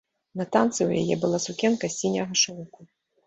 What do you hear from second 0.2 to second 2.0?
На танцы ў яе была сукенка з